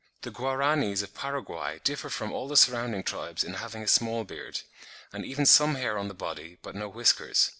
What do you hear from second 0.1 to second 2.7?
The Guaranys of Paraguay differ from all the